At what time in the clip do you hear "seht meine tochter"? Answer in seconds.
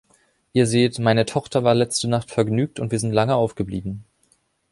0.65-1.63